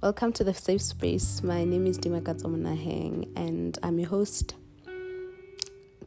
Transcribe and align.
Welcome 0.00 0.32
to 0.34 0.44
the 0.44 0.54
safe 0.54 0.80
space. 0.80 1.42
My 1.42 1.64
name 1.64 1.84
is 1.84 1.98
Dimakatso 1.98 2.44
Munaheng 2.44 3.36
and 3.36 3.76
I'm 3.82 3.98
your 3.98 4.08
host. 4.08 4.54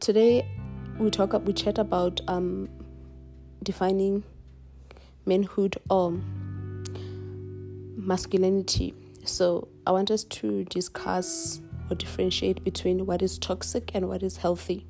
Today 0.00 0.48
we 0.98 1.10
talk 1.10 1.34
up 1.34 1.42
we 1.42 1.52
chat 1.52 1.76
about 1.76 2.22
um, 2.26 2.70
defining 3.62 4.24
manhood 5.26 5.76
or 5.90 6.18
masculinity. 7.98 8.94
So 9.26 9.68
I 9.86 9.90
want 9.90 10.10
us 10.10 10.24
to 10.24 10.64
discuss 10.64 11.60
or 11.90 11.96
differentiate 11.96 12.64
between 12.64 13.04
what 13.04 13.20
is 13.20 13.38
toxic 13.38 13.90
and 13.92 14.08
what 14.08 14.22
is 14.22 14.38
healthy. 14.38 14.86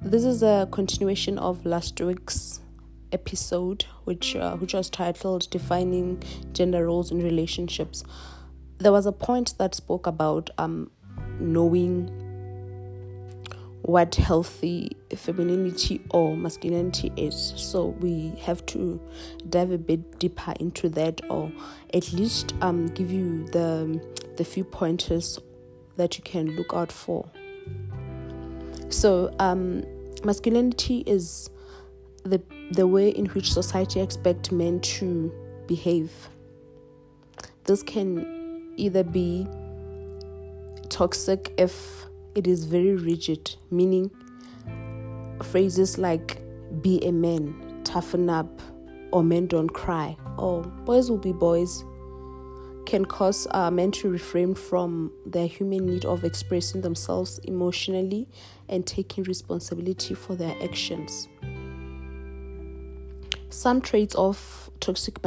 This 0.00 0.24
is 0.24 0.42
a 0.42 0.66
continuation 0.72 1.38
of 1.38 1.66
last 1.66 2.00
week's 2.00 2.60
episode, 3.14 3.86
which 4.04 4.36
uh, 4.36 4.56
which 4.56 4.74
was 4.74 4.90
titled 4.90 5.48
"Defining 5.50 6.22
Gender 6.52 6.84
Roles 6.86 7.10
in 7.10 7.22
Relationships." 7.22 8.04
There 8.78 8.92
was 8.92 9.06
a 9.06 9.12
point 9.12 9.54
that 9.58 9.74
spoke 9.74 10.06
about 10.06 10.50
um, 10.58 10.90
knowing 11.40 12.10
what 13.82 14.14
healthy 14.14 14.96
femininity 15.14 16.00
or 16.10 16.36
masculinity 16.36 17.12
is. 17.16 17.52
So 17.56 17.88
we 18.00 18.30
have 18.40 18.64
to 18.66 18.98
dive 19.50 19.70
a 19.70 19.78
bit 19.78 20.18
deeper 20.18 20.54
into 20.58 20.88
that, 20.90 21.20
or 21.28 21.52
at 21.92 22.12
least 22.12 22.54
um, 22.60 22.88
give 22.88 23.10
you 23.10 23.46
the 23.48 24.02
the 24.36 24.44
few 24.44 24.64
pointers 24.64 25.38
that 25.96 26.18
you 26.18 26.24
can 26.24 26.56
look 26.56 26.74
out 26.74 26.90
for. 26.90 27.28
So 28.88 29.34
um, 29.38 29.84
masculinity 30.24 31.04
is 31.06 31.50
the 32.24 32.38
the 32.72 32.86
way 32.86 33.08
in 33.08 33.26
which 33.26 33.52
society 33.52 34.00
expects 34.00 34.50
men 34.50 34.80
to 34.80 35.32
behave. 35.66 36.10
This 37.64 37.82
can 37.82 38.72
either 38.76 39.04
be 39.04 39.46
toxic 40.88 41.52
if 41.58 42.06
it 42.34 42.46
is 42.46 42.64
very 42.64 42.96
rigid, 42.96 43.54
meaning 43.70 44.10
phrases 45.42 45.98
like 45.98 46.40
be 46.82 47.04
a 47.04 47.12
man, 47.12 47.80
toughen 47.84 48.28
up, 48.28 48.60
or 49.12 49.22
men 49.22 49.46
don't 49.46 49.68
cry, 49.68 50.16
or 50.38 50.62
boys 50.62 51.10
will 51.10 51.18
be 51.18 51.32
boys, 51.32 51.84
can 52.86 53.04
cause 53.04 53.46
uh, 53.52 53.70
men 53.70 53.90
to 53.90 54.10
refrain 54.10 54.54
from 54.54 55.10
their 55.24 55.46
human 55.46 55.86
need 55.86 56.04
of 56.04 56.24
expressing 56.24 56.80
themselves 56.80 57.38
emotionally 57.44 58.28
and 58.68 58.86
taking 58.86 59.24
responsibility 59.24 60.14
for 60.14 60.34
their 60.34 60.54
actions. 60.62 61.28
Some 63.54 63.80
traits 63.80 64.16
of 64.16 64.68
toxic 64.80 65.22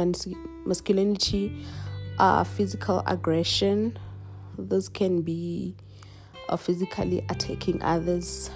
masculinity 0.66 1.64
are 2.18 2.44
physical 2.44 3.02
aggression. 3.06 3.98
This 4.58 4.90
can 4.90 5.22
be 5.22 5.74
uh, 6.50 6.58
physically 6.58 7.24
attacking 7.30 7.82
others, 7.82 8.50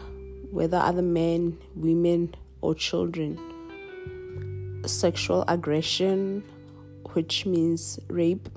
whether 0.50 0.76
other 0.76 1.00
men, 1.00 1.56
women, 1.74 2.34
or 2.60 2.74
children. 2.74 3.38
Sexual 4.84 5.46
aggression, 5.48 6.44
which 7.14 7.46
means 7.46 7.98
rape. 8.08 8.50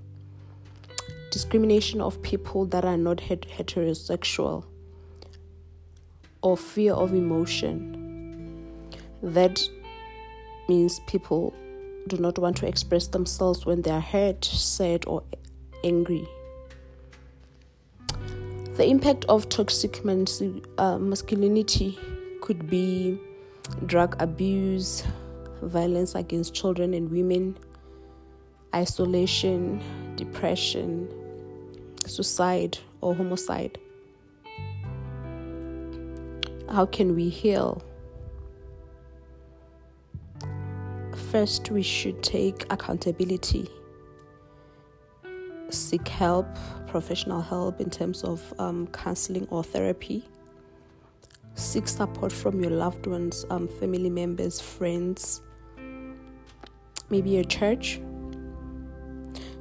Discrimination 1.31 2.01
of 2.01 2.21
people 2.23 2.65
that 2.65 2.83
are 2.83 2.97
not 2.97 3.19
heterosexual 3.19 4.65
or 6.41 6.57
fear 6.57 6.91
of 6.91 7.13
emotion. 7.13 8.83
That 9.23 9.65
means 10.67 10.99
people 11.07 11.53
do 12.07 12.17
not 12.17 12.37
want 12.37 12.57
to 12.57 12.67
express 12.67 13.07
themselves 13.07 13.65
when 13.65 13.81
they 13.81 13.91
are 13.91 13.99
hurt, 13.99 14.45
sad, 14.45 15.03
or 15.07 15.23
angry. 15.83 16.27
The 18.75 18.85
impact 18.85 19.25
of 19.29 19.47
toxic 19.49 20.01
uh, 20.05 20.97
masculinity 20.97 21.97
could 22.41 22.69
be 22.69 23.17
drug 23.85 24.21
abuse, 24.21 25.03
violence 25.61 26.13
against 26.13 26.53
children 26.53 26.93
and 26.93 27.09
women, 27.09 27.57
isolation, 28.75 29.81
depression, 30.15 31.09
suicide, 32.05 32.77
or 33.01 33.15
homicide. 33.15 33.79
How 36.69 36.85
can 36.85 37.15
we 37.15 37.29
heal? 37.29 37.81
First, 41.35 41.69
we 41.69 41.81
should 41.81 42.23
take 42.23 42.63
accountability, 42.71 43.69
seek 45.67 46.07
help, 46.07 46.47
professional 46.87 47.41
help 47.41 47.81
in 47.81 47.89
terms 47.89 48.23
of 48.23 48.53
um, 48.57 48.87
counseling 48.87 49.45
or 49.49 49.61
therapy. 49.61 50.23
Seek 51.55 51.89
support 51.89 52.31
from 52.31 52.61
your 52.61 52.71
loved 52.71 53.05
ones, 53.05 53.45
um, 53.49 53.67
family 53.67 54.09
members, 54.09 54.61
friends, 54.61 55.41
maybe 57.09 57.37
a 57.37 57.43
church. 57.43 57.99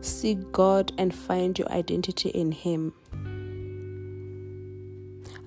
Seek 0.01 0.53
God 0.53 0.93
and 0.97 1.13
find 1.13 1.59
your 1.59 1.73
identity 1.73 2.29
in 2.29 2.53
Him. 2.53 2.93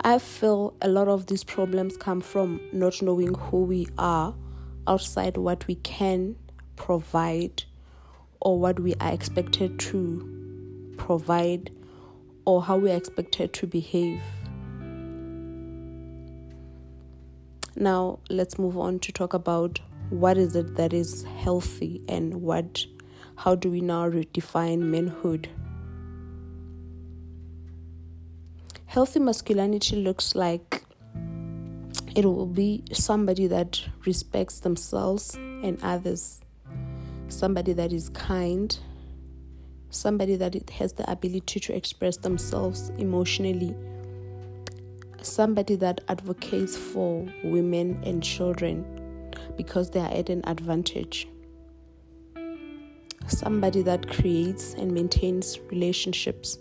I 0.01 0.19
feel 0.19 0.73
a 0.81 0.89
lot 0.89 1.07
of 1.07 1.27
these 1.27 1.45
problems 1.45 1.95
come 1.95 2.19
from 2.19 2.59
not 2.73 3.01
knowing 3.01 3.33
who 3.33 3.63
we 3.63 3.87
are 3.97 4.35
outside 4.87 5.37
what 5.37 5.67
we 5.67 5.75
can 5.75 6.35
provide 6.75 7.63
or 8.41 8.59
what 8.59 8.79
we 8.79 8.95
are 8.95 9.11
expected 9.11 9.79
to 9.79 10.93
provide 10.97 11.71
or 12.45 12.61
how 12.61 12.77
we 12.77 12.91
are 12.91 12.97
expected 12.97 13.53
to 13.53 13.67
behave. 13.67 14.21
Now, 17.75 18.19
let's 18.29 18.57
move 18.57 18.77
on 18.77 18.99
to 18.99 19.11
talk 19.11 19.33
about 19.33 19.79
what 20.09 20.37
is 20.37 20.55
it 20.55 20.75
that 20.75 20.93
is 20.93 21.23
healthy 21.23 22.01
and 22.07 22.41
what 22.41 22.85
how 23.35 23.55
do 23.55 23.69
we 23.69 23.81
now 23.81 24.09
redefine 24.09 24.79
manhood 24.79 25.49
healthy 28.85 29.19
masculinity 29.19 29.97
looks 29.97 30.33
like 30.33 30.83
it 32.17 32.25
will 32.25 32.47
be 32.47 32.83
somebody 32.91 33.45
that 33.45 33.79
respects 34.07 34.61
themselves 34.61 35.35
and 35.35 35.77
others, 35.83 36.41
somebody 37.27 37.73
that 37.73 37.93
is 37.93 38.09
kind, 38.09 38.79
somebody 39.91 40.35
that 40.35 40.67
has 40.71 40.93
the 40.93 41.09
ability 41.11 41.59
to 41.59 41.75
express 41.75 42.17
themselves 42.17 42.89
emotionally, 42.97 43.75
somebody 45.21 45.75
that 45.75 46.01
advocates 46.07 46.75
for 46.75 47.23
women 47.43 48.01
and 48.03 48.23
children 48.23 48.83
because 49.55 49.91
they 49.91 49.99
are 49.99 50.11
at 50.11 50.31
an 50.31 50.41
advantage, 50.45 51.27
somebody 53.27 53.83
that 53.83 54.09
creates 54.09 54.73
and 54.73 54.91
maintains 54.91 55.59
relationships. 55.69 56.57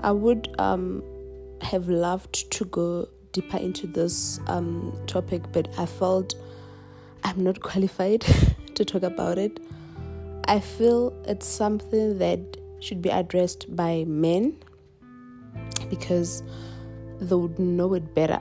I 0.00 0.10
would 0.10 0.52
um, 0.58 1.04
have 1.62 1.88
loved 1.88 2.50
to 2.52 2.64
go 2.66 3.08
deeper 3.32 3.56
into 3.56 3.86
this 3.86 4.40
um, 4.46 4.96
topic, 5.06 5.42
but 5.52 5.68
I 5.78 5.86
felt 5.86 6.34
I'm 7.24 7.42
not 7.42 7.60
qualified 7.60 8.20
to 8.74 8.84
talk 8.84 9.02
about 9.02 9.38
it. 9.38 9.60
I 10.46 10.60
feel 10.60 11.14
it's 11.26 11.46
something 11.46 12.18
that 12.18 12.40
should 12.80 13.00
be 13.00 13.10
addressed 13.10 13.74
by 13.74 14.04
men 14.06 14.56
because 15.88 16.42
they 17.20 17.34
would 17.34 17.58
know 17.58 17.94
it 17.94 18.14
better. 18.14 18.40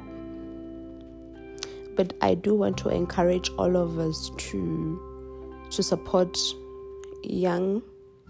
But 1.95 2.13
I 2.21 2.33
do 2.33 2.55
want 2.55 2.77
to 2.79 2.89
encourage 2.89 3.49
all 3.51 3.77
of 3.77 3.99
us 3.99 4.31
to 4.37 5.07
to 5.69 5.83
support 5.83 6.37
young 7.23 7.81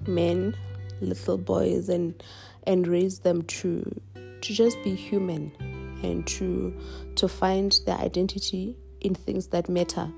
men, 0.05 0.55
little 0.99 1.37
boys, 1.37 1.89
and 1.89 2.21
and 2.67 2.87
raise 2.87 3.19
them 3.19 3.43
to 3.43 4.01
to 4.41 4.53
just 4.53 4.81
be 4.83 4.95
human 4.95 5.51
and 6.03 6.25
to 6.27 6.75
to 7.15 7.27
find 7.27 7.79
their 7.85 7.97
identity 7.97 8.75
in 9.01 9.15
things 9.15 9.47
that 9.47 9.69
matter. 9.69 10.11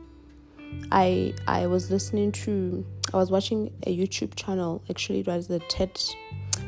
I 0.92 1.34
I 1.48 1.68
was 1.68 1.92
listening 1.92 2.31
to 2.44 2.86
I 3.14 3.18
was 3.18 3.31
watching 3.31 3.72
a 3.86 3.96
YouTube 3.96 4.36
channel. 4.36 4.84
Actually 4.90 5.20
it 5.22 5.28
was 5.28 5.48
the 5.48 5.60
TED 5.60 6.00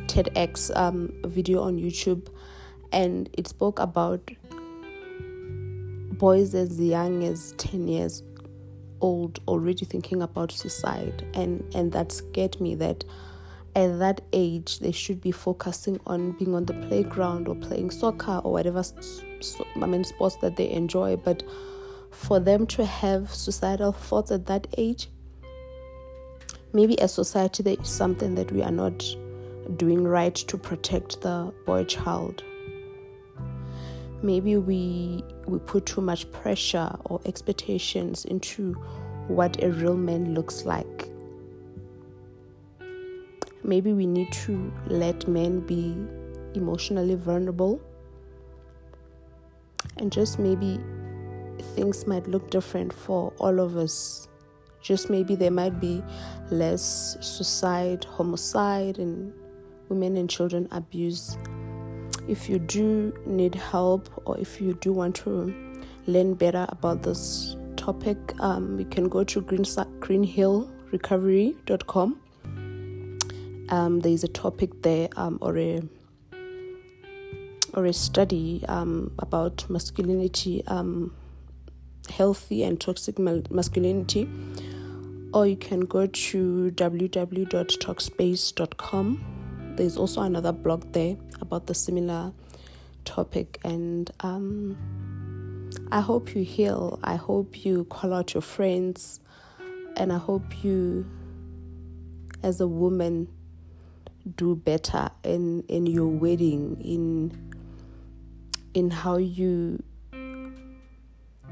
TEDx 0.08 0.76
um, 0.76 1.12
video 1.26 1.62
on 1.62 1.78
YouTube. 1.78 2.28
And 2.92 3.30
it 3.34 3.48
spoke 3.48 3.80
about 3.80 4.32
boys 6.18 6.56
as 6.56 6.80
young 6.80 7.24
as 7.24 7.54
10 7.58 7.88
years 7.88 8.24
old 9.02 9.40
already 9.48 9.86
thinking 9.86 10.22
about 10.22 10.52
suicide. 10.52 11.26
And 11.34 11.64
and 11.76 11.92
that 11.92 12.12
scared 12.12 12.60
me 12.62 12.76
that 12.76 13.04
at 13.76 14.00
that 14.00 14.22
age 14.32 14.80
they 14.80 14.92
should 14.92 15.22
be 15.22 15.32
focusing 15.32 16.00
on 16.08 16.32
being 16.34 16.56
on 16.56 16.66
the 16.66 16.74
playground 16.74 17.48
or 17.48 17.56
playing 17.56 17.92
soccer 17.92 18.42
or 18.44 18.52
whatever 18.52 18.84
I 19.76 19.86
mean 19.86 20.04
sports 20.04 20.38
that 20.38 20.56
they 20.56 20.70
enjoy. 20.70 21.18
But 21.18 21.44
for 22.12 22.40
them 22.40 22.66
to 22.68 22.86
have 22.86 23.34
suicidal 23.34 23.92
thoughts 23.92 24.32
at 24.32 24.46
that 24.46 24.68
age 24.78 25.10
maybe 26.76 27.00
as 27.00 27.14
society 27.14 27.64
there 27.64 27.78
is 27.80 27.90
something 27.90 28.36
that 28.36 28.52
we 28.52 28.62
are 28.62 28.72
not 28.72 29.04
doing 29.78 30.04
right 30.04 30.36
to 30.36 30.58
protect 30.58 31.22
the 31.22 31.54
boy 31.66 31.84
child. 31.86 32.44
Maybe 34.22 34.58
we 34.58 35.24
we 35.48 35.60
put 35.60 35.86
too 35.86 36.02
much 36.02 36.30
pressure 36.32 36.96
or 37.06 37.22
expectations 37.26 38.26
into 38.26 38.74
what 39.28 39.62
a 39.64 39.72
real 39.72 39.96
man 39.98 40.34
looks 40.34 40.66
like 40.66 41.10
maybe 43.66 43.94
we 43.94 44.06
need 44.06 44.32
to 44.32 44.72
let 44.88 45.28
men 45.28 45.60
be 45.62 45.96
emotionally 46.54 47.16
vulnerable 47.16 47.82
and 49.98 50.12
just 50.12 50.40
maybe 50.40 50.80
things 51.76 52.08
might 52.08 52.28
look 52.28 52.50
different 52.50 52.94
for 52.94 53.32
all 53.40 53.60
of 53.60 53.78
us 53.78 54.28
just 54.86 55.10
maybe 55.10 55.36
there 55.36 55.50
might 55.50 55.80
be 55.80 56.04
less 56.52 57.18
suicide, 57.20 58.06
homicide, 58.06 59.00
and 59.00 59.34
women 59.90 60.16
and 60.16 60.30
children 60.30 60.68
abuse. 60.70 61.40
If 62.28 62.48
you 62.48 62.60
do 62.60 63.12
need 63.26 63.56
help 63.56 64.12
or 64.26 64.38
if 64.38 64.62
you 64.62 64.76
do 64.76 64.94
want 64.94 65.16
to 65.18 65.52
learn 66.06 66.36
better 66.36 66.68
about 66.70 67.02
this 67.02 67.58
topic, 67.76 68.18
um, 68.40 68.78
you 68.78 68.86
can 68.86 69.10
go 69.10 69.24
to 69.24 69.42
green, 69.42 69.64
greenhillrecovery.com. 69.64 72.22
Um, 73.70 74.02
there 74.02 74.12
is 74.12 74.24
a 74.24 74.28
topic 74.28 74.82
there 74.82 75.10
um, 75.16 75.38
or 75.42 75.58
a 75.58 75.82
or 77.74 77.86
a 77.86 77.94
study 77.94 78.64
um, 78.70 79.12
about 79.20 79.70
masculinity, 79.70 80.64
um, 80.68 81.14
healthy 82.10 82.64
and 82.64 82.80
toxic 82.80 83.20
masculinity 83.20 84.30
or 85.36 85.46
you 85.46 85.56
can 85.58 85.82
go 85.82 86.08
to 86.08 86.72
www.talkspace.com. 86.76 89.74
There's 89.76 89.98
also 89.98 90.22
another 90.22 90.54
blog 90.54 90.94
there 90.94 91.18
about 91.42 91.68
the 91.68 91.74
similar 91.74 92.32
topic, 93.04 93.60
and 93.66 94.10
um, 94.22 94.78
I 95.92 96.00
hope 96.00 96.34
you 96.36 96.46
heal. 96.46 97.02
I 97.04 97.18
hope 97.18 97.66
you 97.66 97.84
call 97.84 98.14
out 98.14 98.34
your 98.34 98.42
friends, 98.42 99.20
and 99.98 100.14
I 100.14 100.18
hope 100.18 100.64
you, 100.64 101.06
as 102.42 102.62
a 102.62 102.68
woman, 102.68 103.28
do 104.36 104.56
better 104.56 105.10
in 105.24 105.64
in 105.68 105.86
your 105.86 106.08
wedding 106.08 106.82
in 106.82 107.54
in 108.74 108.90
how 108.90 109.18
you 109.18 109.82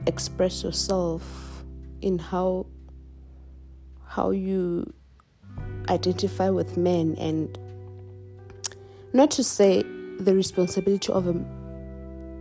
express 0.07 0.63
yourself 0.63 1.63
in 2.01 2.19
how 2.19 2.65
how 4.05 4.31
you 4.31 4.93
identify 5.89 6.49
with 6.49 6.77
men. 6.77 7.15
And 7.17 7.57
not 9.13 9.31
to 9.31 9.43
say 9.43 9.83
the 10.19 10.33
responsibility 10.35 11.11
of 11.11 11.27
a, 11.27 11.35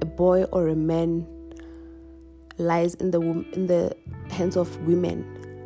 a 0.00 0.04
boy 0.04 0.44
or 0.44 0.68
a 0.68 0.76
man 0.76 1.26
lies 2.58 2.94
in 2.94 3.10
the 3.10 3.20
in 3.52 3.66
the 3.66 3.96
hands 4.30 4.56
of 4.56 4.76
women 4.86 5.24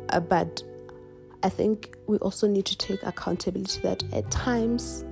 uh, 0.09 0.19
but 0.19 0.63
i 1.43 1.49
think 1.49 1.95
we 2.07 2.17
also 2.17 2.47
need 2.47 2.65
to 2.65 2.77
take 2.77 3.01
accountability 3.03 3.79
that 3.81 4.03
at 4.13 4.29
times 4.31 5.03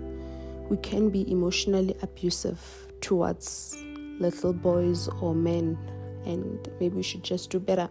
we 0.69 0.77
can 0.77 1.09
be 1.09 1.29
emotionally 1.31 1.95
abusive 2.01 2.59
towards 3.01 3.77
little 4.19 4.53
boys 4.53 5.07
or 5.21 5.35
men 5.35 5.77
and 6.25 6.69
maybe 6.79 6.95
we 6.95 7.03
should 7.03 7.23
just 7.23 7.49
do 7.49 7.59
better 7.59 7.89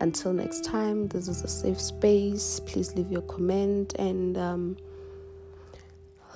until 0.00 0.32
next 0.32 0.64
time, 0.64 1.08
this 1.08 1.28
is 1.28 1.42
a 1.42 1.48
safe 1.48 1.80
space. 1.80 2.60
Please 2.60 2.94
leave 2.94 3.10
your 3.10 3.22
comment 3.22 3.94
and 3.98 4.36
um, 4.36 4.76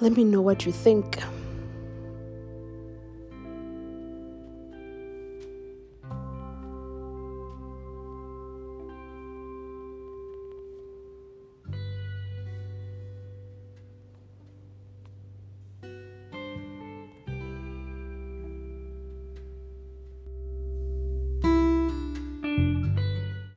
let 0.00 0.12
me 0.12 0.25
know 0.25 0.41
what 0.41 0.64
you 0.64 0.73
think. 0.73 1.19